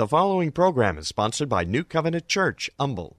[0.00, 3.18] The following program is sponsored by New Covenant Church, Humble.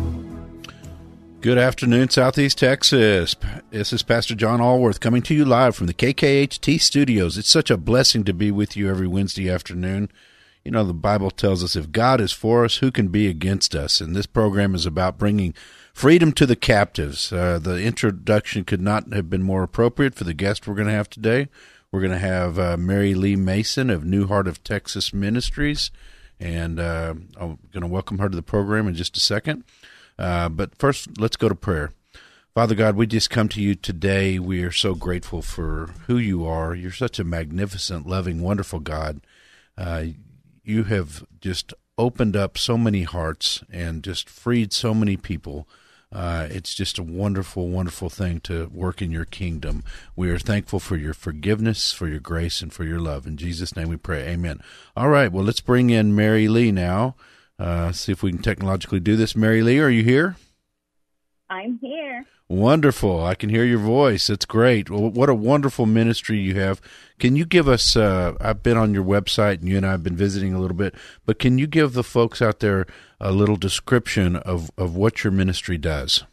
[1.41, 3.35] Good afternoon, Southeast Texas.
[3.71, 7.35] This is Pastor John Allworth coming to you live from the KKHT studios.
[7.35, 10.11] It's such a blessing to be with you every Wednesday afternoon.
[10.63, 13.73] You know, the Bible tells us if God is for us, who can be against
[13.73, 13.99] us?
[13.99, 15.55] And this program is about bringing
[15.95, 17.33] freedom to the captives.
[17.33, 20.93] Uh, the introduction could not have been more appropriate for the guest we're going to
[20.93, 21.47] have today.
[21.91, 25.89] We're going to have uh, Mary Lee Mason of New Heart of Texas Ministries,
[26.39, 29.63] and uh, I'm going to welcome her to the program in just a second.
[30.17, 31.91] Uh, but first, let's go to prayer.
[32.53, 34.37] Father God, we just come to you today.
[34.37, 36.75] We are so grateful for who you are.
[36.75, 39.21] You're such a magnificent, loving, wonderful God.
[39.77, 40.05] Uh,
[40.63, 45.67] you have just opened up so many hearts and just freed so many people.
[46.11, 49.83] Uh, it's just a wonderful, wonderful thing to work in your kingdom.
[50.15, 53.25] We are thankful for your forgiveness, for your grace, and for your love.
[53.25, 54.27] In Jesus' name we pray.
[54.27, 54.61] Amen.
[54.97, 57.15] All right, well, let's bring in Mary Lee now.
[57.61, 59.35] Uh, see if we can technologically do this.
[59.35, 60.35] Mary Lee, are you here?
[61.47, 62.25] I'm here.
[62.49, 63.23] Wonderful.
[63.23, 64.31] I can hear your voice.
[64.31, 64.89] It's great.
[64.89, 66.81] Well, what a wonderful ministry you have.
[67.19, 70.01] Can you give us, uh, I've been on your website and you and I have
[70.01, 72.87] been visiting a little bit, but can you give the folks out there
[73.19, 76.23] a little description of, of what your ministry does?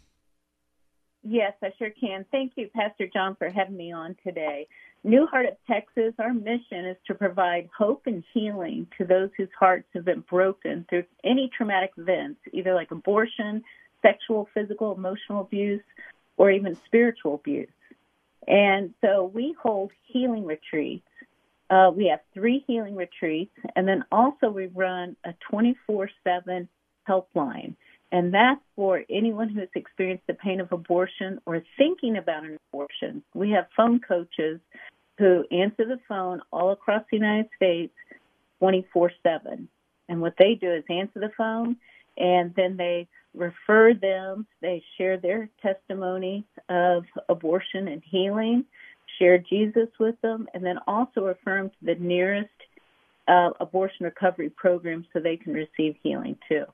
[1.22, 2.24] Yes, I sure can.
[2.32, 4.66] Thank you, Pastor John, for having me on today.
[5.08, 9.48] New Heart of Texas, our mission is to provide hope and healing to those whose
[9.58, 13.64] hearts have been broken through any traumatic events, either like abortion,
[14.02, 15.80] sexual, physical, emotional abuse,
[16.36, 17.70] or even spiritual abuse.
[18.46, 21.08] And so we hold healing retreats.
[21.70, 26.68] Uh, we have three healing retreats, and then also we run a 24 7
[27.08, 27.74] helpline.
[28.12, 32.44] And that's for anyone who has experienced the pain of abortion or is thinking about
[32.44, 33.22] an abortion.
[33.34, 34.60] We have phone coaches
[35.18, 37.92] who answer the phone all across the United States
[38.60, 39.68] 24 7.
[40.08, 41.76] And what they do is answer the phone
[42.16, 48.64] and then they refer them, they share their testimony of abortion and healing,
[49.18, 52.48] share Jesus with them, and then also refer them to the nearest
[53.28, 56.64] uh, abortion recovery program so they can receive healing too.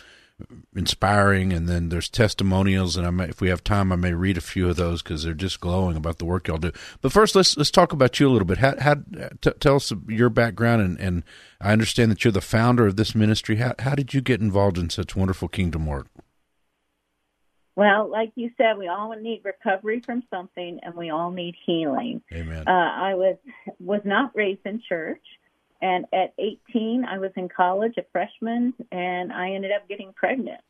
[0.75, 1.53] inspiring.
[1.53, 4.43] And then there's testimonials, and I may, if we have time, I may read a
[4.43, 6.73] few of those because they're just glowing about the work y'all do.
[7.03, 8.59] But first, let's let's talk about you a little bit.
[8.59, 8.97] How, how
[9.41, 11.25] t- tell us your background, and, and
[11.61, 13.57] I understand that you're the founder of this ministry.
[13.57, 16.07] How how did you get involved in such wonderful kingdom work?
[17.77, 22.23] Well, like you said, we all need recovery from something, and we all need healing.
[22.33, 22.65] Amen.
[22.67, 23.37] Uh, I was
[23.81, 25.23] was not raised in church,
[25.83, 30.61] and at 18, I was in college, a freshman, and I ended up getting pregnant.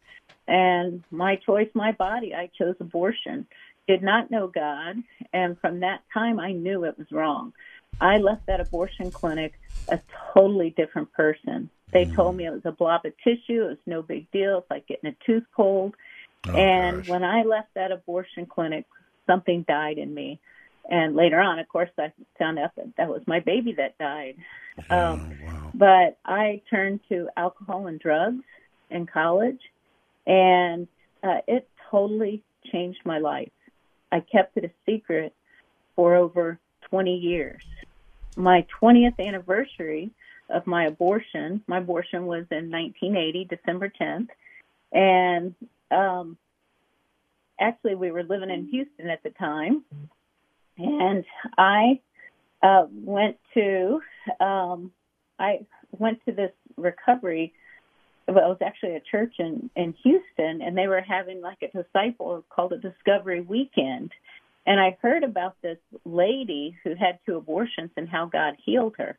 [0.48, 3.46] And my choice, my body, I chose abortion.
[3.86, 4.96] Did not know God,
[5.34, 7.52] and from that time, I knew it was wrong.
[8.00, 9.52] I left that abortion clinic
[9.90, 10.00] a
[10.32, 11.68] totally different person.
[11.92, 12.14] They Mm.
[12.16, 13.64] told me it was a blob of tissue.
[13.64, 14.58] It was no big deal.
[14.58, 15.94] It's like getting a tooth pulled.
[16.48, 17.08] Oh, and gosh.
[17.08, 18.86] when I left that abortion clinic,
[19.26, 20.40] something died in me.
[20.88, 24.36] And later on, of course, I found out that that was my baby that died.
[24.90, 25.70] Um, oh, wow.
[25.72, 28.44] But I turned to alcohol and drugs
[28.90, 29.60] in college,
[30.26, 30.86] and
[31.22, 33.50] uh, it totally changed my life.
[34.12, 35.34] I kept it a secret
[35.96, 36.58] for over
[36.90, 37.62] 20 years.
[38.36, 40.10] My 20th anniversary
[40.50, 44.28] of my abortion, my abortion was in 1980, December 10th,
[44.92, 45.54] and
[45.90, 46.36] um,
[47.60, 49.84] actually we were living in Houston at the time,
[50.78, 51.24] and
[51.56, 52.00] I
[52.62, 54.00] uh, went to
[54.40, 54.90] um,
[55.38, 57.52] I went to this recovery.
[58.26, 61.82] Well, it was actually a church in in Houston, and they were having like a
[61.82, 64.12] disciple called a Discovery Weekend.
[64.66, 65.76] And I heard about this
[66.06, 69.18] lady who had two abortions and how God healed her.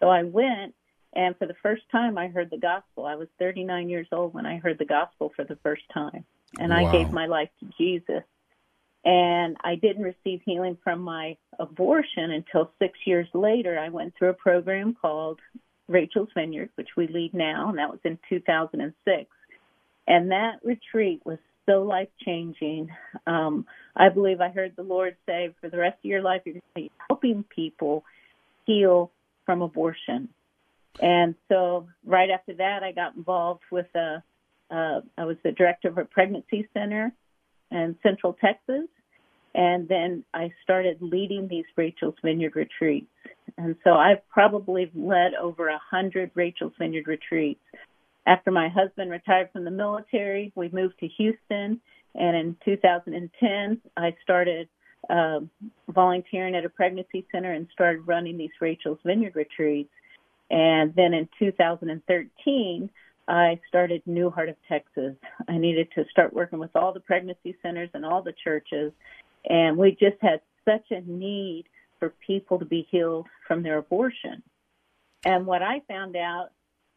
[0.00, 0.74] So I went,
[1.16, 3.06] and for the first time, I heard the gospel.
[3.06, 6.26] I was 39 years old when I heard the gospel for the first time,
[6.60, 8.22] and I gave my life to Jesus.
[9.02, 13.78] And I didn't receive healing from my abortion until six years later.
[13.78, 15.40] I went through a program called
[15.88, 19.30] Rachel's Vineyard, which we lead now, and that was in 2006.
[20.08, 22.90] And that retreat was so life changing.
[23.26, 23.64] Um,
[23.96, 26.62] I believe I heard the Lord say, for the rest of your life, you're going
[26.74, 28.04] to be helping people
[28.66, 29.10] heal
[29.46, 30.28] from abortion.
[31.00, 34.22] And so, right after that, I got involved with a.
[34.68, 37.12] Uh, I was the director of a pregnancy center
[37.70, 38.88] in Central Texas,
[39.54, 43.06] and then I started leading these Rachel's Vineyard retreats.
[43.56, 47.60] And so I've probably led over a hundred Rachel's Vineyard retreats.
[48.26, 51.80] After my husband retired from the military, we moved to Houston,
[52.16, 54.68] and in 2010, I started
[55.08, 55.40] uh,
[55.88, 59.92] volunteering at a pregnancy center and started running these Rachel's Vineyard retreats.
[60.50, 62.90] And then in 2013,
[63.28, 65.16] I started New Heart of Texas.
[65.48, 68.92] I needed to start working with all the pregnancy centers and all the churches,
[69.48, 71.64] and we just had such a need
[71.98, 74.42] for people to be healed from their abortion.
[75.24, 76.50] And what I found out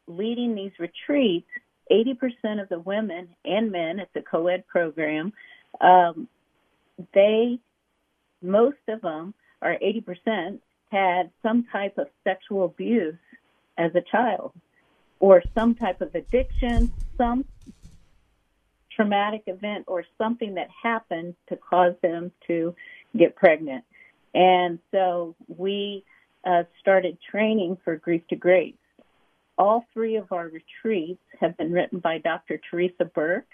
[0.08, 1.48] leading these retreats,
[1.92, 5.34] 80% of the women and men, it's a co ed program,
[5.82, 6.28] um,
[7.14, 7.60] they,
[8.42, 10.60] most of them, or 80%,
[10.92, 13.16] had some type of sexual abuse
[13.80, 14.52] as a child
[15.20, 17.46] or some type of addiction, some
[18.96, 22.76] traumatic event, or something that happened to cause them to
[23.18, 23.84] get pregnant.
[24.34, 26.04] And so we
[26.46, 28.76] uh, started training for Grief to Grace.
[29.58, 32.60] All three of our retreats have been written by Dr.
[32.70, 33.48] Theresa Burke.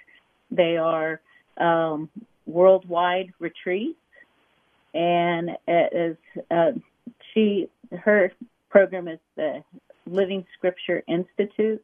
[0.52, 1.22] They are
[1.58, 2.10] um,
[2.46, 3.98] worldwide retreats,
[4.94, 6.72] and it is uh,
[7.34, 8.32] she her
[8.70, 9.64] program is the
[10.06, 11.84] Living Scripture Institute,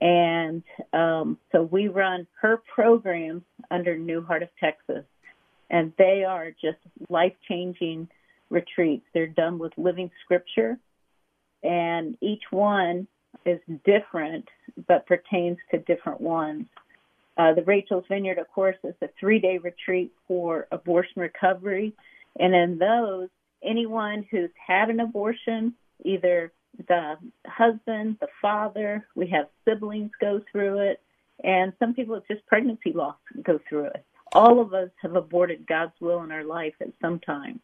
[0.00, 5.04] and um, so we run her programs under New Heart of Texas,
[5.70, 6.78] and they are just
[7.08, 8.08] life changing
[8.50, 9.04] retreats.
[9.14, 10.78] They're done with living Scripture,
[11.62, 13.06] and each one
[13.46, 14.48] is different
[14.86, 16.66] but pertains to different ones.
[17.36, 21.94] Uh, the Rachel's Vineyard, of course, is a three day retreat for abortion recovery.
[22.38, 23.28] And in those,
[23.62, 26.52] anyone who's had an abortion, either
[26.88, 31.00] the husband, the father, we have siblings go through it,
[31.42, 34.04] and some people it's just pregnancy loss go through it.
[34.32, 37.60] All of us have aborted God's will in our life at some time.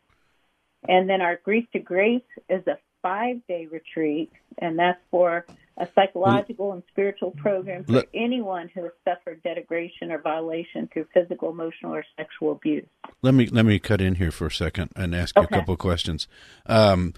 [0.86, 5.46] And then our Grief to Grace is a five day retreat, and that's for
[5.76, 11.06] a psychological and spiritual program for Let- anyone who has suffered degradation or violation through
[11.14, 12.86] physical, emotional, or sexual abuse.
[13.22, 15.74] Let me let me cut in here for a second and ask you a couple
[15.74, 16.28] of questions.
[16.66, 17.14] Um,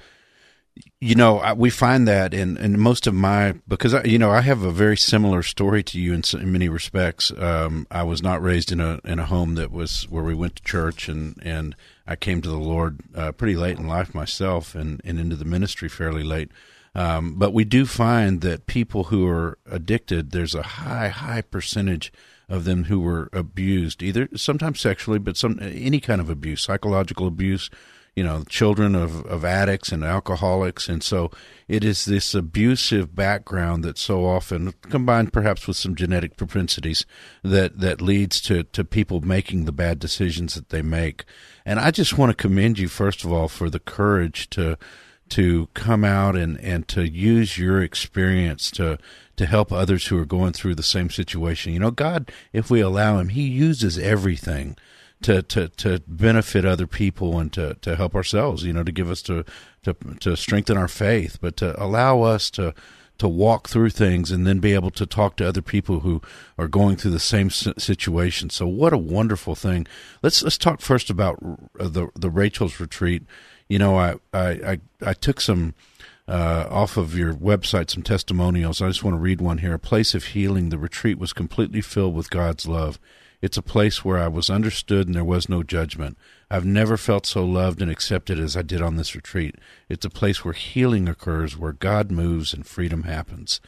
[1.00, 4.40] you know, we find that in, in most of my because I, you know I
[4.42, 7.32] have a very similar story to you in, in many respects.
[7.36, 10.56] Um, I was not raised in a in a home that was where we went
[10.56, 11.74] to church, and and
[12.06, 15.44] I came to the Lord uh, pretty late in life myself, and and into the
[15.44, 16.50] ministry fairly late.
[16.94, 22.12] Um, but we do find that people who are addicted, there's a high high percentage
[22.48, 27.26] of them who were abused, either sometimes sexually, but some any kind of abuse, psychological
[27.26, 27.70] abuse,
[28.14, 30.88] you know, children of, of addicts and alcoholics.
[30.88, 31.30] And so
[31.68, 37.06] it is this abusive background that so often, combined perhaps with some genetic propensities,
[37.42, 41.24] that, that leads to, to people making the bad decisions that they make.
[41.64, 44.76] And I just want to commend you, first of all, for the courage to,
[45.30, 48.98] to come out and, and to use your experience to
[49.40, 51.72] to help others who are going through the same situation.
[51.72, 54.76] You know, God, if we allow him, he uses everything
[55.22, 59.10] to, to, to benefit other people and to, to help ourselves, you know, to give
[59.10, 59.44] us to,
[59.82, 62.74] to to strengthen our faith, but to allow us to
[63.18, 66.22] to walk through things and then be able to talk to other people who
[66.56, 68.48] are going through the same situation.
[68.48, 69.86] So what a wonderful thing.
[70.22, 71.38] Let's let's talk first about
[71.78, 73.22] uh, the the Rachel's retreat.
[73.68, 75.74] You know, I I I, I took some
[76.26, 78.80] uh, off of your website some testimonials.
[78.80, 79.74] I just want to read one here.
[79.74, 80.70] A place of healing.
[80.70, 82.98] The retreat was completely filled with God's love.
[83.42, 86.18] It's a place where I was understood and there was no judgment.
[86.50, 89.56] I've never felt so loved and accepted as I did on this retreat.
[89.88, 93.60] It's a place where healing occurs, where God moves and freedom happens.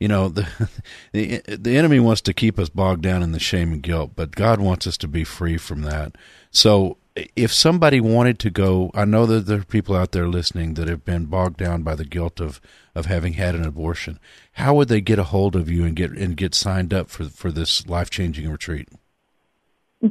[0.00, 0.48] You know, the,
[1.12, 4.30] the the enemy wants to keep us bogged down in the shame and guilt, but
[4.30, 6.16] God wants us to be free from that.
[6.50, 6.96] So
[7.36, 10.88] if somebody wanted to go, I know that there are people out there listening that
[10.88, 12.60] have been bogged down by the guilt of,
[12.94, 14.20] of having had an abortion.
[14.52, 17.24] How would they get a hold of you and get and get signed up for
[17.24, 18.88] for this life changing retreat?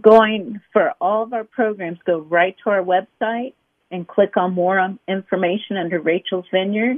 [0.02, 3.54] Going for all of our programs, go right to our website
[3.90, 6.98] and click on more on information under Rachel's Vineyard,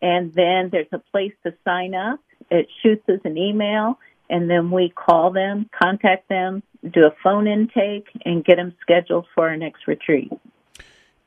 [0.00, 2.18] and then there's a place to sign up.
[2.50, 3.98] It shoots us an email,
[4.30, 9.26] and then we call them, contact them, do a phone intake, and get them scheduled
[9.34, 10.32] for our next retreat.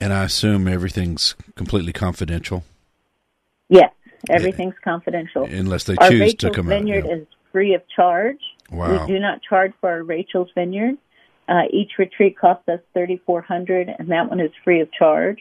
[0.01, 2.63] And I assume everything's completely confidential,
[3.70, 3.91] Yes,
[4.32, 5.43] everything's confidential.
[5.43, 7.10] unless they Our choose Rachel's to come Vineyard out.
[7.10, 7.15] yeah.
[7.17, 8.39] is free of charge.
[8.72, 9.05] Wow.
[9.05, 10.98] We do not charge for our Rachel's Vineyard.
[11.47, 15.39] Uh, each retreat costs us thirty four hundred, and that one is free of charge.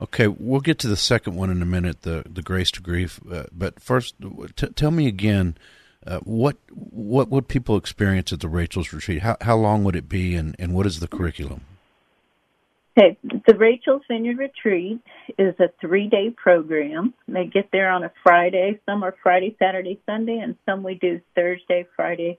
[0.06, 3.20] Okay, we'll get to the second one in a minute, the the grace to grief.
[3.30, 4.14] Uh, but first,
[4.56, 5.58] t- tell me again,
[6.06, 9.24] uh, what what would people experience at the Rachel's retreat?
[9.24, 11.62] How how long would it be, and, and what is the curriculum?
[12.96, 15.00] Okay, the Rachel's Vineyard Retreat
[15.40, 17.16] is a three day program.
[17.28, 18.80] They get there on a Friday.
[18.86, 22.38] Some are Friday, Saturday, Sunday, and some we do Thursday, Friday,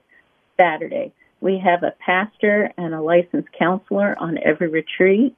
[0.56, 1.12] Saturday.
[1.40, 5.34] We have a pastor and a licensed counselor on every retreat.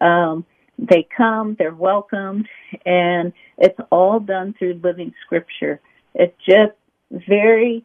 [0.00, 0.44] Um,
[0.80, 2.48] they come, they're welcomed,
[2.86, 5.80] and it's all done through living scripture.
[6.14, 6.72] It just
[7.10, 7.84] very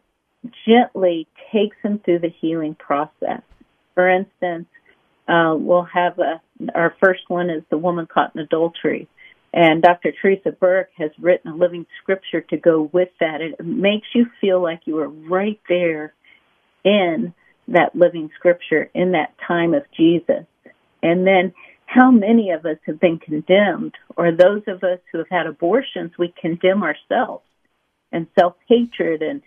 [0.66, 3.42] gently takes them through the healing process.
[3.94, 4.66] For instance,
[5.28, 6.40] uh, we'll have a,
[6.74, 9.08] our first one is the woman caught in adultery.
[9.52, 10.12] And Dr.
[10.20, 13.40] Theresa Burke has written a living scripture to go with that.
[13.40, 16.14] It makes you feel like you are right there
[16.84, 17.34] in
[17.68, 20.44] that living scripture, in that time of Jesus.
[21.02, 21.52] And then
[21.96, 26.12] how many of us have been condemned, or those of us who have had abortions,
[26.18, 27.44] we condemn ourselves
[28.12, 29.42] and self hatred and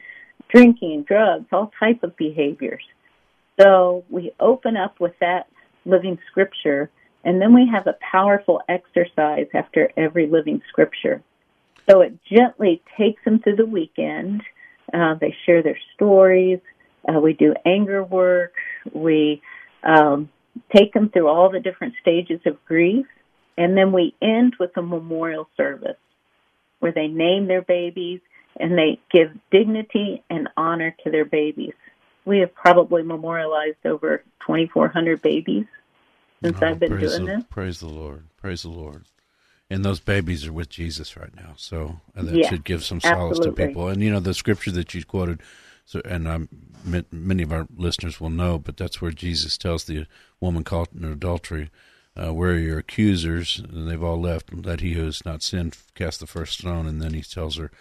[0.50, 2.84] drinking, drugs, all type of behaviors.
[3.60, 5.48] So we open up with that
[5.86, 6.90] living scripture,
[7.24, 11.22] and then we have a powerful exercise after every living scripture.
[11.90, 14.42] So it gently takes them through the weekend.
[14.94, 16.60] Uh, they share their stories.
[17.08, 18.54] Uh, we do anger work.
[18.94, 19.42] We
[19.84, 20.30] um,
[20.76, 23.06] take them through all the different stages of grief,
[23.58, 25.98] and then we end with a memorial service
[26.80, 28.22] where they name their babies
[28.60, 31.74] and they give dignity and honor to their babies.
[32.26, 35.66] We have probably memorialized over 2,400 babies
[36.44, 37.44] since Oh, I've been doing the, this.
[37.50, 38.26] Praise the Lord.
[38.38, 39.06] Praise the Lord.
[39.70, 43.38] And those babies are with Jesus right now, so that Yeah, should give some solace
[43.38, 43.64] absolutely.
[43.64, 43.88] to people.
[43.88, 45.42] And you know the scripture that you quoted,
[45.90, 46.48] so and
[46.86, 50.06] ma- many of our listeners will know, but that's where Jesus tells the
[50.40, 51.72] woman caught in adultery,
[52.16, 54.54] uh, "Where are your accusers?" And they've all left.
[54.54, 56.86] Let he who has not sinned cast the first stone.
[56.86, 57.72] And then he tells her,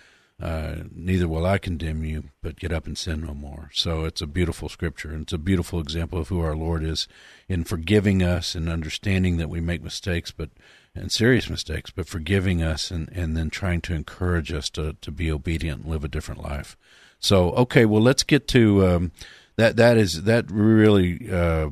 [0.41, 3.71] uh, neither will I condemn you, but get up and sin no more.
[3.75, 7.09] So it's a beautiful scripture, and it's a beautiful example of who our Lord is
[7.49, 10.51] in forgiving us and understanding that we make mistakes, but
[10.95, 15.11] and serious mistakes, but forgiving us and, and then trying to encourage us to, to
[15.11, 16.77] be obedient and live a different life.
[17.21, 19.13] So okay, well let's get to um,
[19.57, 19.77] that.
[19.77, 21.71] That is that really uh,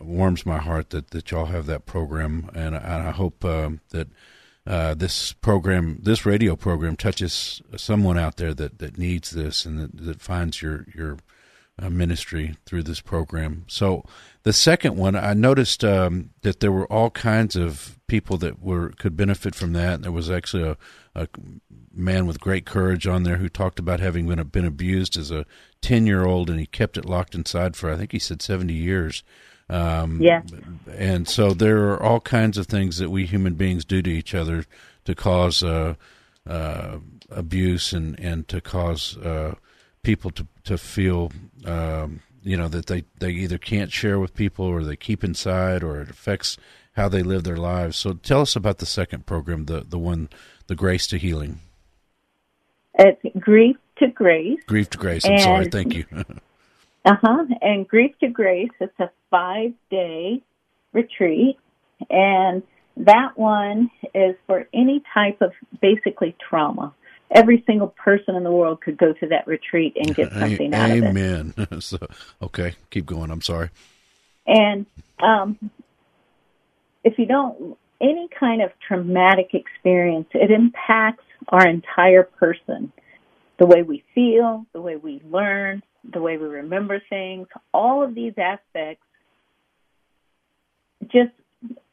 [0.00, 3.80] warms my heart that, that y'all have that program, and I, and I hope um,
[3.90, 4.08] that
[4.66, 9.78] uh, this program, this radio program, touches someone out there that, that needs this and
[9.78, 11.18] that, that finds your your
[11.80, 13.64] uh, ministry through this program.
[13.68, 14.04] So
[14.44, 18.90] the second one, I noticed um, that there were all kinds of people that were
[18.90, 20.02] could benefit from that.
[20.02, 20.76] There was actually a,
[21.14, 21.28] a
[21.94, 25.44] man with great courage on there who talked about having been been abused as a
[25.82, 28.74] ten year old, and he kept it locked inside for I think he said seventy
[28.74, 29.22] years.
[29.68, 30.42] Um, Yeah.
[30.96, 34.32] and so there are all kinds of things that we human beings do to each
[34.32, 34.64] other
[35.04, 35.94] to cause uh,
[36.46, 36.98] uh,
[37.30, 39.56] abuse and, and to cause uh,
[40.06, 41.32] people to to feel
[41.64, 45.82] um, you know that they, they either can't share with people or they keep inside
[45.82, 46.56] or it affects
[46.92, 47.96] how they live their lives.
[47.98, 50.28] So tell us about the second program, the the one,
[50.68, 51.58] the Grace to Healing,
[52.94, 54.60] It's Grief to Grace.
[54.68, 55.24] Grief to Grace.
[55.26, 56.04] I'm sorry, thank you.
[57.04, 57.44] Uh huh.
[57.62, 60.42] And Grief to Grace, it's a five day
[60.92, 61.56] retreat.
[62.10, 62.64] And
[62.96, 66.92] that one is for any type of basically trauma.
[67.30, 70.90] Every single person in the world could go to that retreat and get something out
[70.90, 71.04] of it.
[71.04, 71.54] Amen.
[71.80, 71.98] so
[72.40, 73.30] okay, keep going.
[73.30, 73.70] I'm sorry.
[74.46, 74.86] And
[75.18, 75.58] um,
[77.02, 82.92] if you don't, any kind of traumatic experience, it impacts our entire person.
[83.58, 88.14] The way we feel, the way we learn, the way we remember things, all of
[88.14, 89.02] these aspects
[91.04, 91.32] just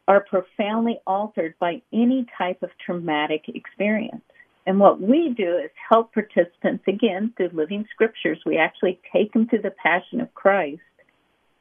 [0.08, 4.24] are profoundly altered by any type of traumatic experience.
[4.66, 8.40] And what we do is help participants, again, through living scriptures.
[8.46, 10.82] We actually take them through the passion of Christ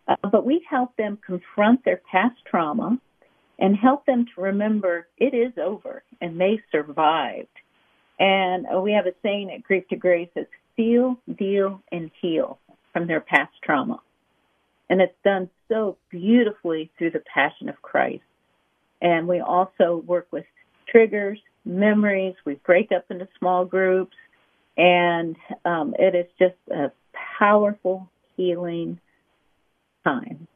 [0.08, 2.98] uh, but we help them confront their past trauma
[3.58, 7.48] and help them to remember it is over and they survived.
[8.18, 12.58] And uh, we have a saying at Grief to Grace it's feel, deal, and heal
[12.92, 14.00] from their past trauma.
[14.90, 18.22] And it's done so beautifully through the passion of Christ.
[19.00, 20.44] And we also work with
[20.88, 22.34] triggers, memories.
[22.44, 24.16] We break up into small groups.
[24.76, 26.90] And um, it is just a
[27.38, 28.98] powerful healing
[30.04, 30.48] time.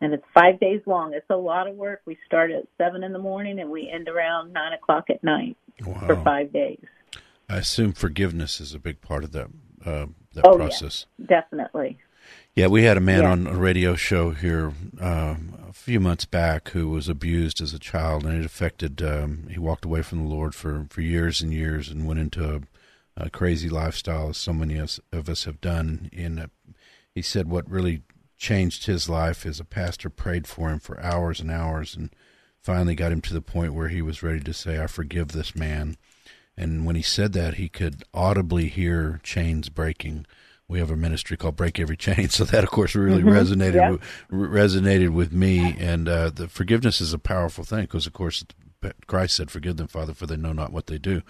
[0.00, 1.14] And it's five days long.
[1.14, 2.02] It's a lot of work.
[2.04, 5.56] We start at seven in the morning and we end around nine o'clock at night
[5.84, 6.84] for five days.
[7.48, 9.46] I assume forgiveness is a big part of that
[9.86, 10.56] uh, that Oh, yeah.
[10.56, 11.06] process.
[11.24, 11.98] Definitely.
[12.54, 13.30] Yeah, we had a man Yeah.
[13.30, 17.78] on a radio show here um, a few months back who was abused as a
[17.78, 19.00] child, and it affected.
[19.02, 22.54] Um, he walked away from the Lord for, for years and years, and went into
[23.16, 26.10] a, a crazy lifestyle, as so many us, of us have done.
[26.14, 26.46] And uh,
[27.14, 28.02] he said what really
[28.36, 32.10] changed his life is a pastor prayed for him for hours and hours, and
[32.60, 35.54] finally got him to the point where he was ready to say, "I forgive this
[35.56, 35.96] man."
[36.54, 40.26] And when he said that, he could audibly hear chains breaking.
[40.72, 43.90] We have a ministry called Break Every Chain, so that, of course, really resonated yeah.
[43.90, 45.76] with, re- resonated with me.
[45.78, 48.42] And uh, the forgiveness is a powerful thing because, of course,
[49.06, 51.20] Christ said, "Forgive them, Father, for they know not what they do."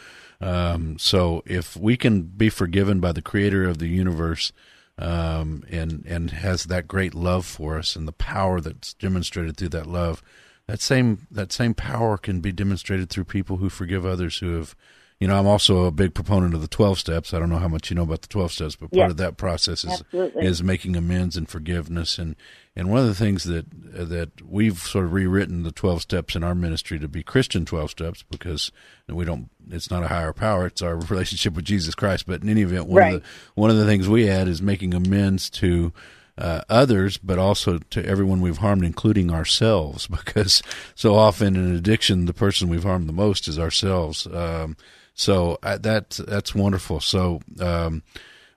[0.41, 4.53] Um, so, if we can be forgiven by the Creator of the universe,
[4.97, 9.71] um, and and has that great love for us, and the power that's demonstrated through
[9.71, 10.23] that love,
[10.69, 14.77] that same that same power can be demonstrated through people who forgive others who have
[15.23, 17.69] you know i'm also a big proponent of the 12 steps i don't know how
[17.69, 19.11] much you know about the 12 steps but part Yes.
[19.13, 20.45] of that process is Absolutely.
[20.47, 22.35] is making amends and forgiveness and
[22.75, 23.67] and one of the things that
[24.11, 27.91] that we've sort of rewritten the 12 steps in our ministry to be christian 12
[27.91, 28.73] steps because
[29.09, 32.49] we don't it's not a higher power it's our relationship with jesus christ but in
[32.49, 33.15] any event one Right.
[33.15, 35.93] of the one of the things we add is making amends to
[36.39, 40.63] uh, others, but also to everyone we've harmed, including ourselves, because
[40.95, 44.27] so often in addiction, the person we've harmed the most is ourselves.
[44.29, 44.75] Um,
[45.23, 47.01] so I, that that's wonderful.
[47.01, 48.03] So um,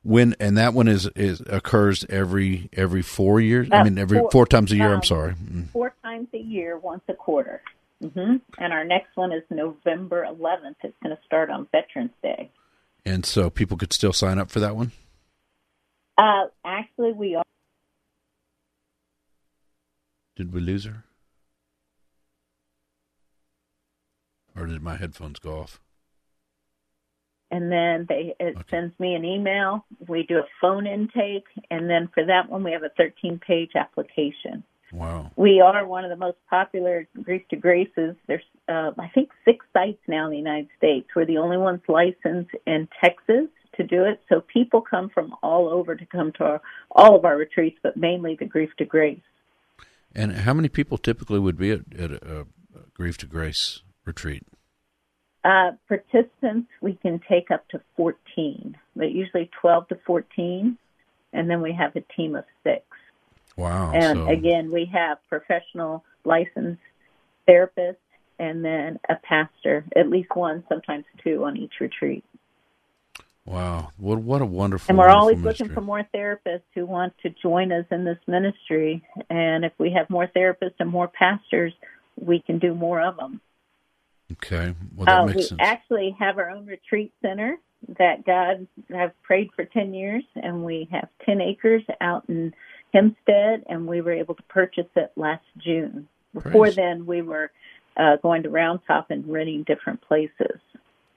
[0.03, 3.69] When and that one is is occurs every every four years.
[3.71, 4.89] I Uh, mean, every four- four times a year.
[4.89, 5.33] I'm um, sorry.
[5.33, 5.69] Mm.
[5.69, 7.61] Four times a year, once a quarter.
[8.01, 10.75] hmm And our next one is November 11th.
[10.83, 12.51] It's going to start on Veterans Day.
[13.05, 14.91] And so people could still sign up for that one.
[16.17, 17.43] Uh, actually, we are.
[20.35, 21.03] Did we lose her?
[24.55, 25.79] Or did my headphones go off?
[27.55, 28.63] And then they it Okay.
[28.69, 29.85] sends me an email.
[30.07, 33.71] We do a phone intake, and then for that one, we have a 13 page
[33.75, 34.63] application.
[34.91, 35.31] Wow.
[35.35, 38.15] We are one of the most popular Grief to Graces.
[38.27, 41.07] There's, uh, I think, six sites now in the United States.
[41.15, 44.21] We're the only ones licensed in Texas to do it.
[44.29, 47.97] So people come from all over to come to our, all of our retreats, but
[47.97, 49.19] mainly the Grief to Grace.
[50.13, 52.45] And how many people typically would be at, at a, a
[52.93, 54.43] Grief to Grace retreat?
[55.45, 60.75] Uh, participants, we can take up to 14, but usually 12 to 14.
[61.33, 62.81] And then we have a team of six.
[63.55, 63.91] Wow.
[63.93, 66.81] And so, again, we have professional licensed
[67.47, 67.97] therapists
[68.39, 72.23] and then a pastor, at least one, sometimes two on each retreat.
[73.45, 73.91] wow.
[73.97, 74.89] What what a wonderful.
[74.89, 75.65] And we're wonderful always ministry.
[75.67, 79.03] looking for more therapists who want to join us in this ministry.
[79.29, 81.73] And if we have more therapists and more pastors,
[82.19, 83.41] we can do more of them.
[84.31, 84.73] Okay.
[84.95, 85.61] Well, that Uh, makes we sense.
[85.61, 87.57] actually have our own retreat center
[87.97, 92.53] that God have prayed for 10 years, and we have 10 acres out in
[92.93, 96.07] Hempstead, and we were able to purchase it last June.
[96.33, 96.75] Before Praise.
[96.75, 97.51] then, we were
[97.97, 100.59] uh, going to Round Top and renting different places.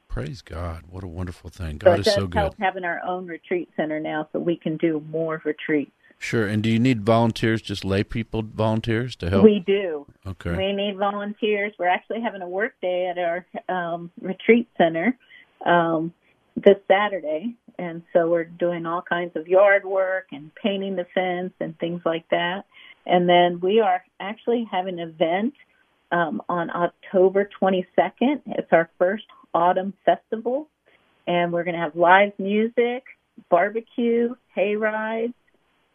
[0.08, 0.82] Praise God.
[0.90, 1.74] What a wonderful thing.
[1.82, 2.38] So God it is so good.
[2.38, 5.92] help having our own retreat center now, so we can do more retreats.
[6.18, 6.46] Sure.
[6.46, 9.44] And do you need volunteers, just lay people volunteers to help?
[9.44, 10.06] We do.
[10.26, 10.56] okay.
[10.56, 11.72] We need volunteers.
[11.78, 15.16] We're actually having a work day at our um, retreat center
[15.64, 16.12] um,
[16.56, 21.52] this Saturday, and so we're doing all kinds of yard work and painting the fence
[21.60, 22.64] and things like that.
[23.06, 25.54] And then we are actually having an event
[26.10, 28.42] um, on October 22nd.
[28.46, 30.68] It's our first autumn festival,
[31.28, 33.04] and we're going to have live music,
[33.50, 35.34] barbecue, hay rides,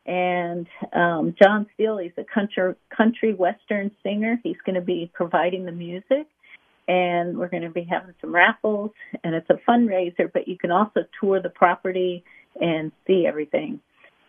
[0.05, 4.39] and um, John Steele, he's a country country western singer.
[4.43, 6.27] He's going to be providing the music,
[6.87, 8.91] and we're going to be having some raffles,
[9.23, 10.31] and it's a fundraiser.
[10.31, 12.23] But you can also tour the property
[12.59, 13.79] and see everything.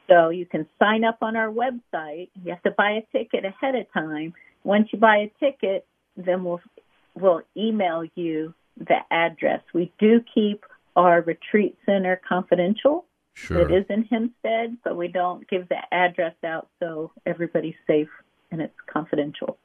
[0.09, 2.29] So you can sign up on our website.
[2.43, 4.35] You have to buy a ticket ahead of time.
[4.63, 6.61] Once you buy a ticket, then we'll
[7.17, 9.61] we'll email you the address.
[9.73, 13.07] We do keep our retreat center confidential.
[13.35, 13.69] Sure.
[13.69, 18.09] It is in Hempstead, but we don't give the address out so everybody's safe
[18.51, 19.59] and it's confidential.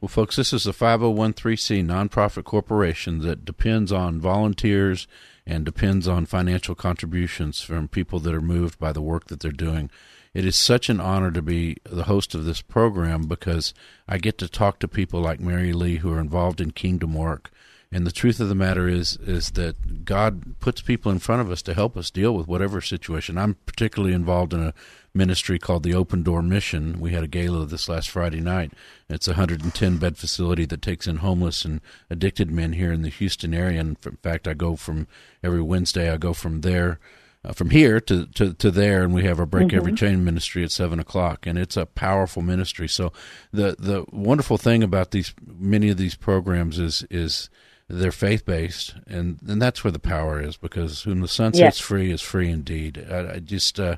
[0.00, 5.08] Well, folks, this is a 5013C nonprofit corporation that depends on volunteers
[5.46, 9.50] and depends on financial contributions from people that are moved by the work that they're
[9.50, 9.90] doing.
[10.34, 13.74] It is such an honor to be the host of this program because
[14.06, 17.50] I get to talk to people like Mary Lee who are involved in kingdom work.
[17.90, 21.50] And the truth of the matter is is that God puts people in front of
[21.50, 23.38] us to help us deal with whatever situation.
[23.38, 24.74] I'm particularly involved in a
[25.14, 27.00] ministry called the Open Door Mission.
[27.00, 28.72] We had a gala this last Friday night.
[29.08, 33.08] It's a 110 bed facility that takes in homeless and addicted men here in the
[33.08, 33.80] Houston area.
[33.80, 35.08] And in fact, I go from
[35.42, 36.10] every Wednesday.
[36.10, 36.98] I go from there.
[37.44, 40.64] Uh, from here to, to, to there, and we have our break every chain ministry
[40.64, 42.88] at seven o'clock, and it's a powerful ministry.
[42.88, 43.12] So,
[43.52, 47.48] the the wonderful thing about these many of these programs is is
[47.88, 51.76] they're faith based, and and that's where the power is because whom the Son Yes.
[51.76, 53.06] sets free is free indeed.
[53.10, 53.96] I, I just uh,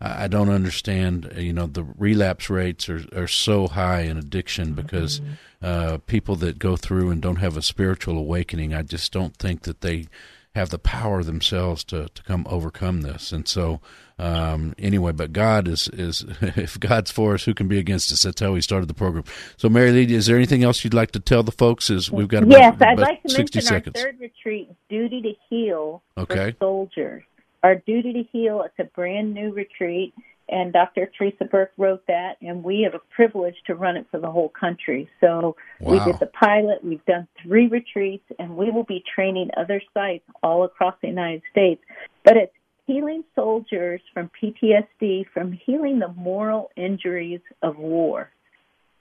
[0.00, 1.30] I don't understand.
[1.36, 5.20] uh, You know, the relapse rates are are so high in addiction because
[5.62, 9.62] uh, people that go through and don't have a spiritual awakening, I just don't think
[9.62, 10.06] that they
[10.54, 13.30] have the power themselves to to come overcome this.
[13.32, 13.80] And so,
[14.18, 18.22] um, anyway, but God is is if God's for us, who can be against us?
[18.22, 19.24] That's how we started the program.
[19.56, 21.88] So, Mary Lee, is there anything else you'd like to tell the folks?
[21.90, 23.96] Is we've got about, yes, I'd about like to mention seconds.
[23.96, 26.52] our third retreat, Duty to Heal Okay.
[26.52, 27.22] for Soldiers.
[27.62, 30.14] Our Duty to Heal, it's a brand new retreat,
[30.50, 31.10] and Dr.
[31.16, 34.48] Theresa Burke wrote that, and we have a privilege to run it for the whole
[34.48, 35.08] country.
[35.20, 39.80] So we did the pilot, we've done three retreats, and we will be training other
[39.94, 41.82] sites all across the United States.
[42.24, 42.52] But it's
[42.86, 48.30] healing soldiers from PTSD, from healing the moral injuries of war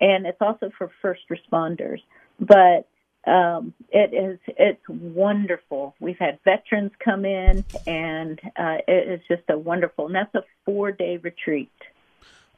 [0.01, 2.01] and it's also for first responders.
[2.39, 2.88] But
[3.29, 5.95] um, it is it's wonderful.
[5.99, 10.06] We've had veterans come in, and uh, it is just a wonderful.
[10.08, 11.71] And that's a four day retreat.